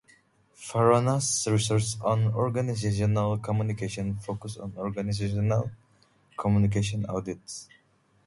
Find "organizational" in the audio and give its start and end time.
2.33-3.37, 4.75-5.69